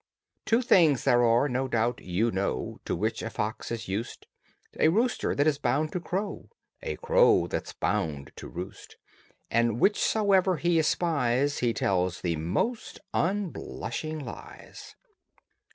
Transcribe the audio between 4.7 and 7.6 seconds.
A rooster that is bound to crow, A crow